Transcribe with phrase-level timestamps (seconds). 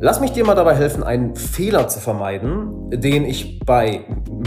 [0.00, 4.04] Lass mich dir mal dabei helfen, einen Fehler zu vermeiden, den ich bei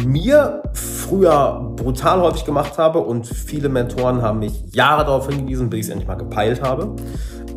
[0.08, 5.80] mir früher brutal häufig gemacht habe und viele Mentoren haben mich Jahre darauf hingewiesen, bis
[5.80, 6.96] ich es endlich mal gepeilt habe.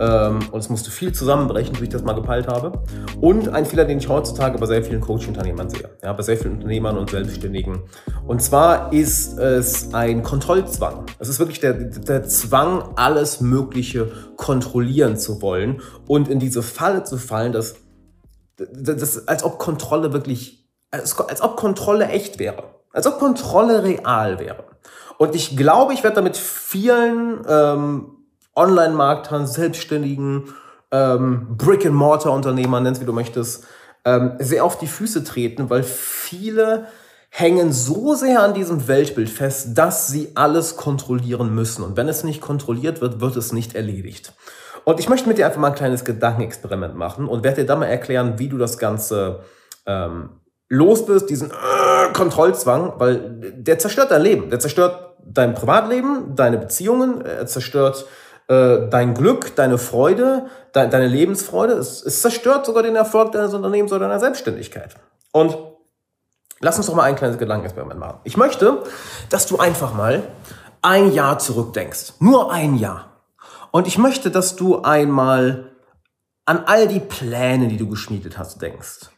[0.00, 2.72] Ähm, und es musste viel zusammenbrechen, bis ich das mal gepeilt habe.
[3.20, 6.54] Und ein Fehler, den ich heutzutage bei sehr vielen Coach-Unternehmern sehe, ja, bei sehr vielen
[6.54, 7.82] Unternehmern und Selbstständigen.
[8.26, 11.04] Und zwar ist es ein Kontrollzwang.
[11.20, 17.04] Es ist wirklich der, der Zwang, alles Mögliche kontrollieren zu wollen und in diese Falle
[17.04, 17.84] zu fallen, dass
[18.57, 22.65] das, das, als ob Kontrolle wirklich, als, als ob Kontrolle echt wäre.
[22.92, 24.65] Als ob Kontrolle real wäre.
[25.19, 28.16] Und ich glaube, ich werde damit vielen ähm,
[28.55, 30.55] Online-Marktern, Selbstständigen,
[30.91, 33.64] ähm, Brick-and-Mortar-Unternehmern, nennst wie du möchtest,
[34.05, 36.86] ähm, sehr auf die Füße treten, weil viele
[37.30, 41.83] hängen so sehr an diesem Weltbild fest, dass sie alles kontrollieren müssen.
[41.83, 44.34] Und wenn es nicht kontrolliert wird, wird es nicht erledigt.
[44.84, 47.80] Und ich möchte mit dir einfach mal ein kleines Gedankenexperiment machen und werde dir dann
[47.80, 49.41] mal erklären, wie du das Ganze
[49.87, 54.50] ähm, los bist, diesen äh, Kontrollzwang, weil der zerstört dein Leben.
[54.50, 58.06] Der zerstört dein Privatleben, deine Beziehungen, er zerstört
[58.48, 61.75] äh, dein Glück, deine Freude, de deine Lebensfreude.
[61.75, 64.97] Es zerstört sogar den Erfolg deines Unternehmens oder deiner Selbstständigkeit.
[65.33, 65.56] Und
[66.61, 68.19] lass uns doch mal ein kleines Gedankenexperiment machen.
[68.25, 68.83] Ich möchte,
[69.30, 70.23] dass du einfach mal
[70.83, 72.14] ein Jahr zurückdenkst.
[72.20, 73.14] Nur ein Jahr.
[73.75, 75.72] Und ich möchte, dass du einmal
[76.44, 79.11] an all die Pläne, die du geschmiedet hast, denkst.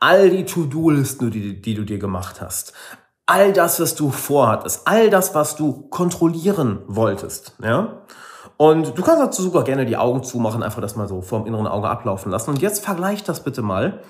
[0.00, 2.74] All die To-Do-Listen, die, die du dir gemacht hast.
[3.24, 4.86] All das, was du vorhattest.
[4.86, 7.56] All das, was du kontrollieren wolltest.
[7.62, 8.02] Ja?
[8.58, 11.46] Und du kannst dazu sogar gerne die Augen zumachen, einfach das mal so vor dem
[11.46, 12.50] inneren Auge ablaufen lassen.
[12.50, 14.02] Und jetzt vergleich das bitte mal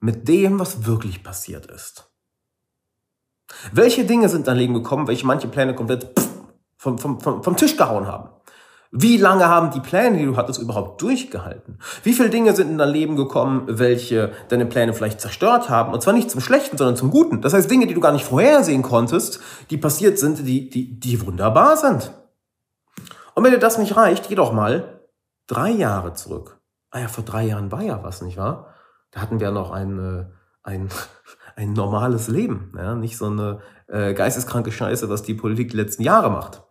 [0.00, 2.10] mit dem, was wirklich passiert ist.
[3.70, 6.08] Welche Dinge sind in dein Leben gekommen, welche manche Pläne komplett
[6.78, 8.30] vom, vom, vom, vom Tisch gehauen haben?
[8.98, 11.78] Wie lange haben die Pläne, die du hattest, überhaupt durchgehalten?
[12.02, 15.92] Wie viele Dinge sind in dein Leben gekommen, welche deine Pläne vielleicht zerstört haben?
[15.92, 17.42] Und zwar nicht zum Schlechten, sondern zum Guten.
[17.42, 21.26] Das heißt, Dinge, die du gar nicht vorhersehen konntest, die passiert sind, die, die, die
[21.26, 22.10] wunderbar sind.
[23.34, 25.02] Und wenn dir das nicht reicht, geh doch mal
[25.46, 26.58] drei Jahre zurück.
[26.90, 28.72] Ah ja, vor drei Jahren war ja was, nicht wahr?
[29.10, 30.24] Da hatten wir noch ein, äh,
[30.62, 30.88] ein,
[31.56, 32.72] ein normales Leben.
[32.74, 32.94] Ja?
[32.94, 36.62] Nicht so eine äh, geisteskranke Scheiße, was die Politik die letzten Jahre macht.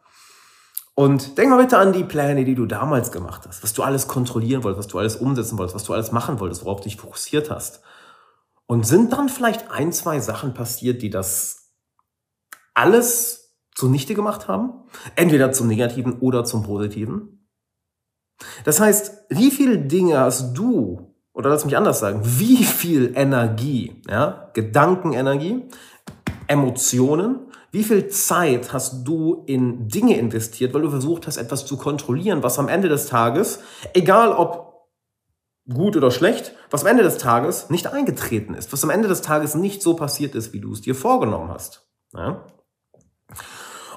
[0.97, 4.07] Und denk mal bitte an die Pläne, die du damals gemacht hast, was du alles
[4.07, 6.95] kontrollieren wolltest, was du alles umsetzen wolltest, was du alles machen wolltest, worauf du dich
[6.95, 7.81] fokussiert hast.
[8.65, 11.73] Und sind dann vielleicht ein, zwei Sachen passiert, die das
[12.73, 14.85] alles zunichte gemacht haben?
[15.15, 17.49] Entweder zum Negativen oder zum Positiven?
[18.63, 24.01] Das heißt, wie viele Dinge hast du, oder lass mich anders sagen, wie viel Energie,
[24.09, 25.67] ja, Gedankenenergie,
[26.47, 27.44] Emotionen
[27.75, 32.41] wie viel Zeit hast du in Dinge investiert, weil du versucht hast, etwas zu kontrollieren,
[32.41, 33.59] was am Ende des Tages,
[33.93, 34.87] egal ob
[35.67, 39.21] gut oder schlecht, was am Ende des Tages nicht eingetreten ist, was am Ende des
[39.21, 41.85] Tages nicht so passiert ist, wie du es dir vorgenommen hast.
[42.13, 42.45] Ja?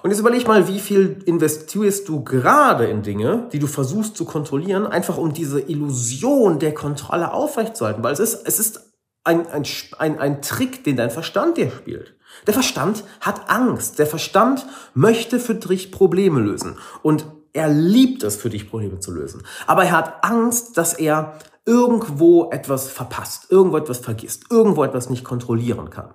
[0.02, 4.24] Und jetzt überleg mal, wie viel investierst du gerade in Dinge, die du versuchst zu
[4.24, 9.64] kontrollieren, einfach um diese Illusion der Kontrolle aufrechtzuerhalten, weil es ist, es ist ein, ein,
[9.98, 12.17] ein, ein Trick, den dein Verstand dir spielt.
[12.46, 13.98] Der Verstand hat Angst.
[13.98, 16.78] Der Verstand möchte für dich Probleme lösen.
[17.02, 19.42] Und er liebt es, für dich Probleme zu lösen.
[19.66, 21.38] Aber er hat Angst, dass er
[21.68, 26.14] irgendwo etwas verpasst, irgendwo etwas vergisst, irgendwo etwas nicht kontrollieren kann.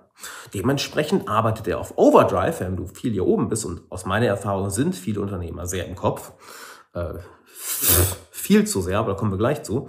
[0.52, 4.70] Dementsprechend arbeitet er auf Overdrive, wenn du viel hier oben bist und aus meiner Erfahrung
[4.70, 6.32] sind viele Unternehmer sehr im Kopf.
[6.92, 7.14] Äh,
[8.30, 9.88] viel zu sehr, aber da kommen wir gleich zu.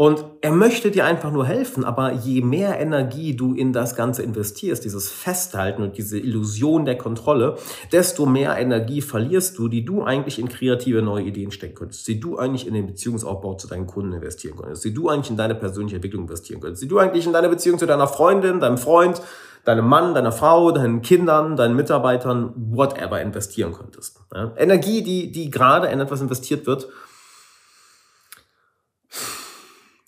[0.00, 4.22] Und er möchte dir einfach nur helfen, aber je mehr Energie du in das Ganze
[4.22, 7.58] investierst, dieses Festhalten und diese Illusion der Kontrolle,
[7.92, 12.18] desto mehr Energie verlierst du, die du eigentlich in kreative neue Ideen stecken könntest, die
[12.18, 15.54] du eigentlich in den Beziehungsaufbau zu deinen Kunden investieren könntest, die du eigentlich in deine
[15.54, 19.20] persönliche Entwicklung investieren könntest, die du eigentlich in deine Beziehung zu deiner Freundin, deinem Freund,
[19.66, 24.18] deinem Mann, deiner Frau, deinen Kindern, deinen Mitarbeitern, whatever investieren könntest.
[24.34, 24.54] Ja?
[24.56, 26.88] Energie, die, die gerade in etwas investiert wird,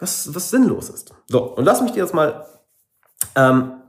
[0.02, 1.14] was, was sinnlos ist.
[1.28, 2.44] So, und lass mich dir jetzt mal
[3.37, 3.81] ähm,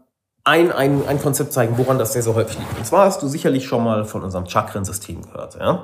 [0.43, 2.77] ein, ein, ein Konzept zeigen, woran das sehr, sehr häufig liegt.
[2.77, 5.57] Und zwar hast du sicherlich schon mal von unserem Chakrensystem gehört.
[5.59, 5.83] Ja?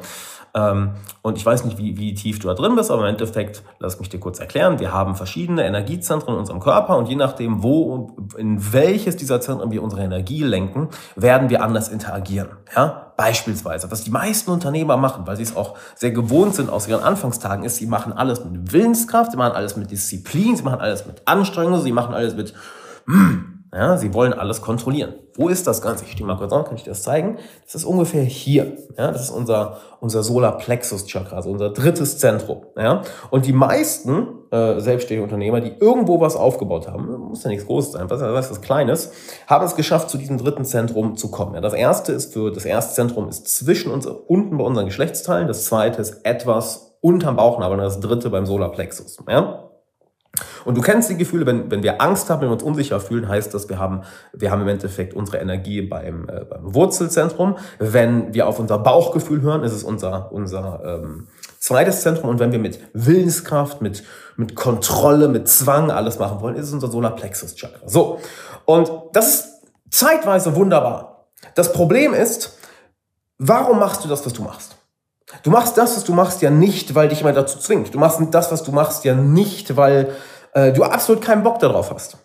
[0.53, 0.91] Ähm,
[1.21, 3.99] und ich weiß nicht, wie, wie tief du da drin bist, aber im Endeffekt, lass
[3.99, 8.17] mich dir kurz erklären, wir haben verschiedene Energiezentren in unserem Körper und je nachdem, wo,
[8.37, 12.49] in welches dieser Zentren wir unsere Energie lenken, werden wir anders interagieren.
[12.75, 13.13] Ja?
[13.15, 17.03] Beispielsweise, was die meisten Unternehmer machen, weil sie es auch sehr gewohnt sind aus ihren
[17.03, 21.05] Anfangstagen, ist, sie machen alles mit Willenskraft, sie machen alles mit Disziplin, sie machen alles
[21.05, 22.53] mit Anstrengung, sie machen alles mit,
[23.05, 25.13] hm, Ja, sie wollen alles kontrollieren.
[25.35, 26.03] Wo ist das Ganze?
[26.03, 27.37] Ich stehe mal kurz an, kann ich dir das zeigen?
[27.65, 28.77] Das ist ungefähr hier.
[28.97, 32.65] Ja, das ist unser, unser Solarplexus-Chakra, also unser drittes Zentrum.
[32.75, 37.67] Ja, und die meisten äh, selbstständige Unternehmer, die irgendwo was aufgebaut haben, muss ja nichts
[37.67, 39.11] Großes sein, was, was was Kleines,
[39.45, 41.53] haben es geschafft, zu diesem dritten Zentrum zu kommen.
[41.53, 45.47] Ja, das erste ist für, das erste Zentrum ist zwischen uns, unten bei unseren Geschlechtsteilen.
[45.47, 49.17] Das zweite ist etwas unterm Bauchnabel und das dritte beim Solarplexus.
[49.27, 49.68] Ja?
[50.65, 53.27] Und du kennst die Gefühle, wenn, wenn wir Angst haben, wenn wir uns unsicher fühlen,
[53.27, 54.03] heißt das, wir haben,
[54.33, 57.57] wir haben im Endeffekt unsere Energie beim, äh, beim Wurzelzentrum.
[57.79, 61.27] Wenn wir auf unser Bauchgefühl hören, ist es unser, unser ähm,
[61.59, 62.29] zweites Zentrum.
[62.29, 64.03] Und wenn wir mit Willenskraft, mit,
[64.37, 67.87] mit Kontrolle, mit Zwang alles machen wollen, ist es unser Solarplexus-Chakra.
[67.87, 68.19] So,
[68.65, 69.47] und das ist
[69.89, 71.27] zeitweise wunderbar.
[71.55, 72.57] Das Problem ist,
[73.37, 74.75] warum machst du das, was du machst?
[75.43, 77.93] Du machst das, was du machst, ja nicht, weil dich jemand dazu zwingt.
[77.93, 80.15] Du machst das, was du machst, ja nicht, weil
[80.53, 82.17] äh, du absolut keinen Bock darauf hast.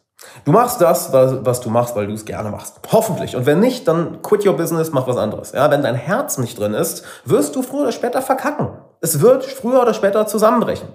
[0.44, 2.80] Du machst das, was, was du machst, weil du es gerne machst.
[2.90, 3.36] Hoffentlich.
[3.36, 5.52] Und wenn nicht, dann quit your business, mach was anderes.
[5.52, 8.68] Ja, wenn dein Herz nicht drin ist, wirst du früher oder später verkacken.
[9.00, 10.88] Es wird früher oder später zusammenbrechen.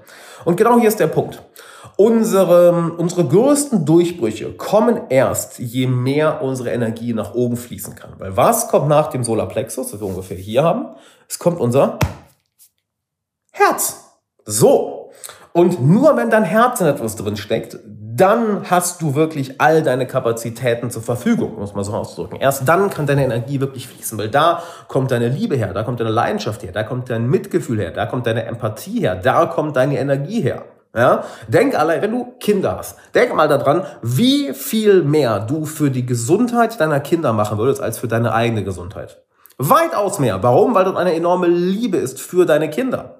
[0.45, 1.41] Und genau hier ist der Punkt.
[1.95, 8.13] Unsere, unsere größten Durchbrüche kommen erst, je mehr unsere Energie nach oben fließen kann.
[8.17, 10.95] Weil was kommt nach dem Solarplexus, das wir ungefähr hier haben?
[11.27, 11.99] Es kommt unser
[13.51, 14.03] Herz.
[14.45, 14.98] So.
[15.53, 17.79] Und nur wenn dein Herz in etwas drin steckt,
[18.19, 22.35] dann hast du wirklich all deine Kapazitäten zur Verfügung, muss man so ausdrücken.
[22.35, 26.01] Erst dann kann deine Energie wirklich fließen, weil da kommt deine Liebe her, da kommt
[26.01, 29.77] deine Leidenschaft her, da kommt dein Mitgefühl her, da kommt deine Empathie her, da kommt
[29.77, 30.65] deine Energie her.
[30.93, 31.23] Ja?
[31.47, 36.05] Denk allein, wenn du Kinder hast, denk mal daran, wie viel mehr du für die
[36.05, 39.21] Gesundheit deiner Kinder machen würdest, als für deine eigene Gesundheit.
[39.57, 40.41] Weitaus mehr.
[40.43, 40.75] Warum?
[40.75, 43.18] Weil dort eine enorme Liebe ist für deine Kinder.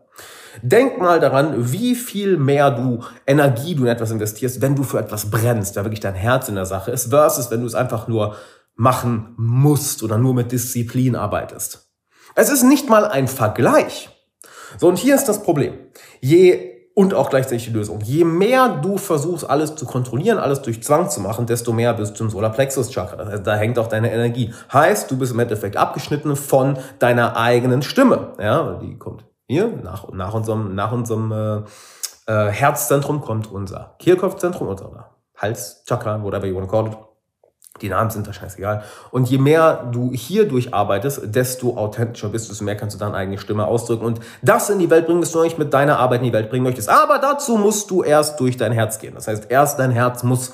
[0.62, 5.00] Denk mal daran, wie viel mehr du Energie du in etwas investierst, wenn du für
[5.00, 8.08] etwas brennst, da wirklich dein Herz in der Sache ist, versus wenn du es einfach
[8.08, 8.36] nur
[8.76, 11.90] machen musst oder nur mit Disziplin arbeitest.
[12.36, 14.10] Es ist nicht mal ein Vergleich.
[14.78, 15.74] So, und hier ist das Problem.
[16.22, 18.02] Je und auch gleichzeitig die Lösung.
[18.02, 22.20] Je mehr du versuchst, alles zu kontrollieren, alles durch Zwang zu machen, desto mehr bist
[22.20, 23.26] du im Solarplexus-Chakra.
[23.26, 24.54] Heißt, da hängt auch deine Energie.
[24.74, 28.34] Heißt, du bist im Endeffekt abgeschnitten von deiner eigenen Stimme.
[28.38, 31.58] Ja, die kommt hier, nach, nach unserem, nach unserem äh,
[32.32, 36.98] äh, Herzzentrum kommt unser Kehlkopfzentrum, unser Halschakra, whatever you want to call it.
[37.82, 38.84] Die Namen sind da scheißegal.
[39.10, 43.16] Und je mehr du hier durcharbeitest, desto authentischer bist du, desto mehr kannst du deine
[43.16, 46.20] eigene Stimme ausdrücken und das in die Welt bringen, was du eigentlich mit deiner Arbeit
[46.20, 46.90] in die Welt bringen möchtest.
[46.90, 49.16] Aber dazu musst du erst durch dein Herz gehen.
[49.16, 50.54] Das heißt, erst dein Herz muss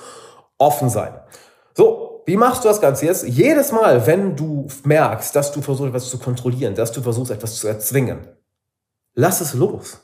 [0.58, 1.20] offen sein.
[1.74, 3.28] So, wie machst du das Ganze jetzt?
[3.28, 7.56] Jedes Mal, wenn du merkst, dass du versuchst, etwas zu kontrollieren, dass du versuchst, etwas
[7.56, 8.20] zu erzwingen,
[9.16, 10.02] lass es los.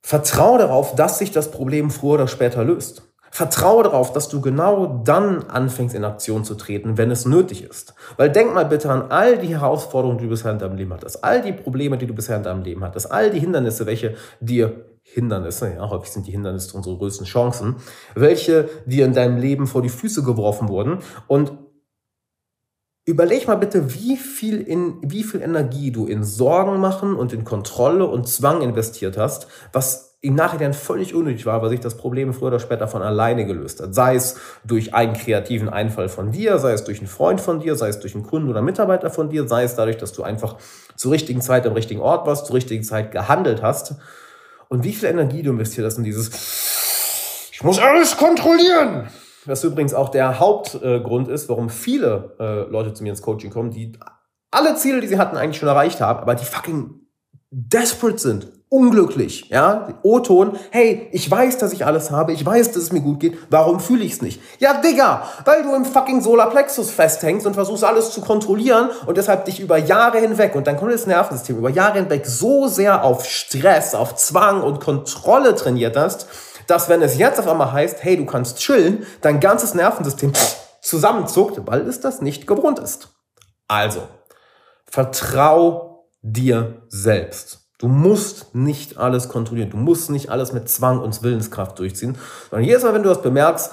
[0.00, 3.02] Vertraue darauf, dass sich das Problem früher oder später löst.
[3.32, 7.94] Vertraue darauf, dass du genau dann anfängst in Aktion zu treten, wenn es nötig ist.
[8.16, 11.22] Weil denk mal bitte an all die Herausforderungen, die du bisher in deinem Leben hattest,
[11.22, 14.84] all die Probleme, die du bisher in deinem Leben hattest, all die Hindernisse, welche dir
[15.02, 17.76] Hindernisse, ja, häufig sind die Hindernisse unsere größten Chancen,
[18.14, 21.52] welche dir in deinem Leben vor die Füße geworfen wurden und
[23.06, 27.44] Überleg mal bitte, wie viel, in, wie viel Energie du in Sorgen machen und in
[27.44, 32.34] Kontrolle und Zwang investiert hast, was im Nachhinein völlig unnötig war, weil sich das Problem
[32.34, 33.94] früher oder später von alleine gelöst hat.
[33.94, 37.74] Sei es durch einen kreativen Einfall von dir, sei es durch einen Freund von dir,
[37.74, 40.56] sei es durch einen Kunden oder Mitarbeiter von dir, sei es dadurch, dass du einfach
[40.94, 43.94] zur richtigen Zeit am richtigen Ort warst, zur richtigen Zeit gehandelt hast.
[44.68, 46.30] Und wie viel Energie du investiert hast in dieses,
[47.50, 49.08] ich muss alles kontrollieren.
[49.46, 53.70] Was übrigens auch der Hauptgrund ist, warum viele äh, Leute zu mir ins Coaching kommen,
[53.70, 53.92] die
[54.50, 57.00] alle Ziele, die sie hatten, eigentlich schon erreicht haben, aber die fucking
[57.50, 62.84] desperate sind, unglücklich, ja, O-Ton, hey, ich weiß, dass ich alles habe, ich weiß, dass
[62.84, 64.40] es mir gut geht, warum fühle ich es nicht?
[64.60, 69.44] Ja, Digga, weil du im fucking Solarplexus festhängst und versuchst alles zu kontrollieren und deshalb
[69.46, 73.96] dich über Jahre hinweg und dein komplettes Nervensystem über Jahre hinweg so sehr auf Stress,
[73.96, 76.28] auf Zwang und Kontrolle trainiert hast,
[76.70, 80.32] dass wenn es jetzt auf einmal heißt, hey, du kannst chillen, dein ganzes Nervensystem
[80.80, 83.08] zusammenzuckt, weil es das nicht gewohnt ist.
[83.68, 84.02] Also,
[84.86, 87.60] vertrau dir selbst.
[87.78, 89.70] Du musst nicht alles kontrollieren.
[89.70, 92.18] Du musst nicht alles mit Zwang und Willenskraft durchziehen.
[92.50, 93.72] Sondern jedes Mal, wenn du das bemerkst,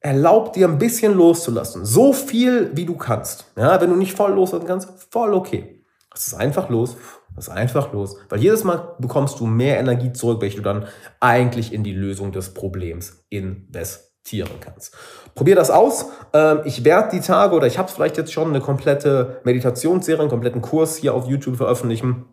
[0.00, 1.84] erlaub dir ein bisschen loszulassen.
[1.84, 3.44] So viel, wie du kannst.
[3.56, 5.84] Ja, wenn du nicht voll loslassen kannst, voll okay.
[6.10, 6.96] Das ist einfach los.
[7.34, 8.16] Das ist einfach los.
[8.28, 10.86] Weil jedes Mal bekommst du mehr Energie zurück, welche du dann
[11.20, 14.94] eigentlich in die Lösung des Problems investierst meditieren kannst.
[15.34, 16.06] Probier das aus.
[16.32, 20.30] Ähm, ich werde die Tage oder ich habe vielleicht jetzt schon eine komplette Meditationsserie, einen
[20.30, 22.26] kompletten Kurs hier auf YouTube veröffentlichen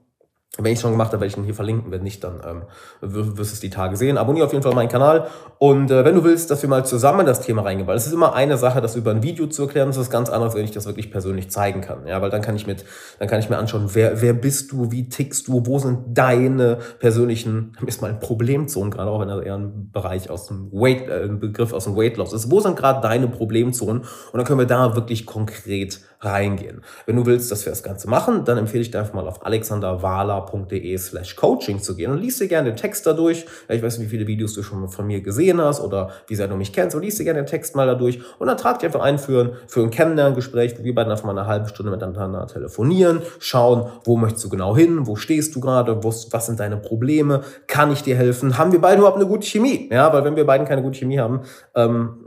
[0.58, 1.91] Wenn ich schon gemacht habe, werde ich ihn hier verlinken.
[1.91, 2.63] Wenn nicht, dann ähm,
[3.01, 4.18] wirst du es die Tage sehen.
[4.18, 5.27] Abonniere auf jeden Fall meinen Kanal.
[5.60, 8.13] Und äh, wenn du willst, dass wir mal zusammen das Thema reingehen, weil es ist
[8.13, 10.72] immer eine Sache, das über ein Video zu erklären, das ist ganz anderes, wenn ich
[10.72, 12.08] das wirklich persönlich zeigen kann.
[12.08, 12.84] Ja, weil dann kann ich mit,
[13.20, 16.79] dann kann ich mir anschauen, wer, wer bist du, wie tickst du, wo sind deine
[16.98, 21.08] persönlichen, ist mal ein Problemzonen, gerade auch wenn er eher ein Bereich aus dem Weight,
[21.08, 22.50] äh, ein Begriff aus dem Weight Loss ist.
[22.50, 24.00] Wo sind gerade deine Problemzonen?
[24.00, 26.82] Und dann können wir da wirklich konkret reingehen.
[27.06, 29.46] Wenn du willst, dass wir das Ganze machen, dann empfehle ich dir einfach mal auf
[29.46, 33.46] alexanderwala.de slash coaching zu gehen und liest dir gerne den Text dadurch.
[33.70, 36.48] Ich weiß nicht, wie viele Videos du schon von mir gesehen hast oder wie sehr
[36.48, 36.96] du mich kennst.
[36.96, 39.46] Und liest dir gerne den Text mal dadurch und dann trag dich einfach ein für
[39.46, 43.90] ein, für ein Kennenlerngespräch, wo wir beiden einfach mal eine halbe Stunde miteinander telefonieren, schauen,
[44.04, 48.04] wo möchtest du genau hin, wo stehst du gerade, was sind deine Probleme, kann ich
[48.04, 49.90] dir helfen, haben wir beide überhaupt eine gute Chemie?
[49.92, 51.42] Ja, weil wenn wir beiden keine gute Chemie haben,
[51.76, 52.18] ähm,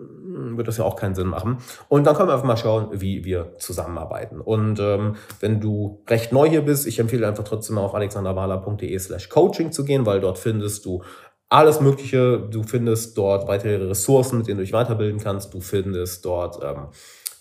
[0.57, 1.59] wird das ja auch keinen Sinn machen.
[1.89, 4.41] Und dann können wir einfach mal schauen, wie wir zusammenarbeiten.
[4.41, 8.99] Und ähm, wenn du recht neu hier bist, ich empfehle einfach trotzdem mal auf alexanderwala.de
[8.99, 11.03] slash coaching zu gehen, weil dort findest du
[11.49, 12.39] alles Mögliche.
[12.51, 15.53] Du findest dort weitere Ressourcen, mit denen du dich weiterbilden kannst.
[15.53, 16.89] Du findest dort ähm,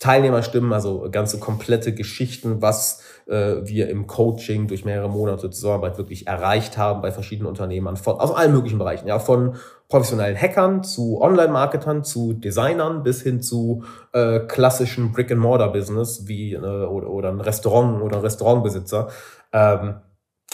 [0.02, 6.26] Teilnehmerstimmen, also ganze komplette Geschichten, was äh, wir im Coaching durch mehrere Monate Zusammenarbeit wirklich
[6.26, 9.54] erreicht haben bei verschiedenen Unternehmern von, aus allen möglichen Bereichen, ja, von
[9.88, 17.08] professionellen Hackern zu Online-Marketern zu Designern bis hin zu äh, klassischen Brick-and-Mortar-Business wie äh, oder,
[17.08, 19.08] oder ein Restaurant oder ein Restaurantbesitzer.
[19.52, 20.00] Ähm,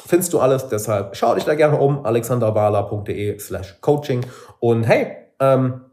[0.05, 4.27] findest du alles, deshalb schau dich da gerne um, alexanderwala.de slash coaching
[4.61, 5.88] und hey, ähm,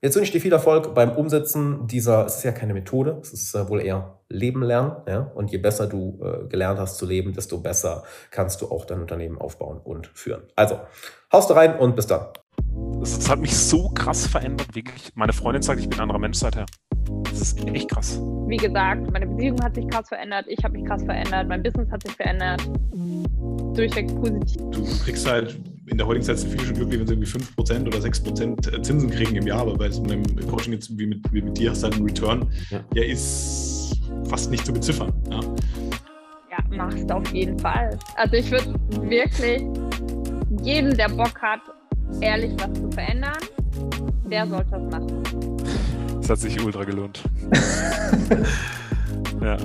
[0.00, 3.32] Jetzt wünsche ich dir viel Erfolg beim Umsetzen dieser, es ist ja keine Methode, es
[3.32, 4.92] ist äh, wohl eher Leben lernen.
[5.08, 5.32] Ja?
[5.34, 9.00] Und je besser du äh, gelernt hast zu leben, desto besser kannst du auch dein
[9.00, 10.44] Unternehmen aufbauen und führen.
[10.54, 10.78] Also,
[11.32, 12.26] haust rein und bis dann.
[13.00, 15.10] Das hat mich so krass verändert, wirklich.
[15.16, 16.66] Meine Freundin sagt, ich bin ein anderer Mensch seither.
[17.24, 18.20] Das ist echt krass.
[18.46, 21.90] Wie gesagt, meine Beziehung hat sich krass verändert, ich habe mich krass verändert, mein Business
[21.90, 22.62] hat sich verändert.
[23.74, 24.62] Durchweg positiv.
[24.70, 25.58] Du kriegst halt
[25.90, 29.10] in der heutigen Zeit sind viele schon glücklich, wenn sie irgendwie 5% oder 6% Zinsen
[29.10, 31.82] kriegen im Jahr, aber bei so einem Coaching jetzt wie mit, wie mit dir hast
[31.82, 32.80] du halt einen Return, ja.
[32.94, 35.12] der ist fast nicht zu beziffern.
[35.30, 35.40] Ja,
[36.50, 37.98] ja machst auf jeden Fall.
[38.16, 39.62] Also ich würde wirklich
[40.62, 41.60] jedem, der Bock hat,
[42.20, 43.38] ehrlich was zu verändern,
[44.30, 45.22] der sollte das machen.
[46.20, 47.22] Das hat sich ultra gelohnt.
[49.42, 49.56] ja.